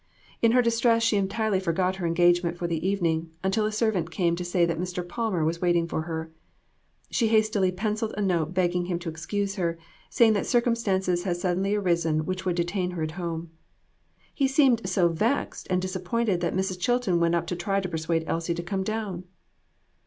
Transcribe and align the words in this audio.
In 0.41 0.53
her 0.53 0.63
distress 0.63 1.03
she 1.03 1.15
entirely 1.15 1.59
forgot 1.59 1.97
her 1.97 2.07
engage 2.07 2.41
ment 2.41 2.57
for 2.57 2.65
the 2.65 2.83
evening, 2.87 3.29
until 3.43 3.67
a 3.67 3.71
servant 3.71 4.09
came 4.09 4.35
to 4.35 4.43
say 4.43 4.65
that 4.65 4.79
Mr. 4.79 5.07
Palmer 5.07 5.45
was 5.45 5.61
waiting 5.61 5.87
for 5.87 6.01
her. 6.01 6.31
She 7.11 7.27
hastily 7.27 7.71
penciled 7.71 8.15
a 8.17 8.21
note 8.23 8.51
begging 8.55 8.85
him 8.85 8.97
to 8.97 9.09
excuse 9.09 9.57
her, 9.57 9.77
saying 10.09 10.33
that 10.33 10.47
circumstances 10.47 11.21
had 11.23 11.37
suddenly 11.37 11.75
arisen 11.75 12.25
which 12.25 12.45
would 12.47 12.55
detain 12.55 12.89
her 12.97 13.03
at 13.03 13.11
home. 13.11 13.51
He 14.33 14.47
seemed 14.47 14.89
so 14.89 15.07
vexed 15.07 15.67
and 15.69 15.79
disappointed 15.79 16.41
that 16.41 16.55
Mrs. 16.55 16.79
Chilton 16.79 17.19
went 17.19 17.35
up 17.35 17.45
to 17.45 17.55
try 17.55 17.79
to 17.79 17.87
persuade 17.87 18.23
Elsie 18.25 18.55
to 18.55 18.63
come 18.63 18.81
down. 18.83 19.25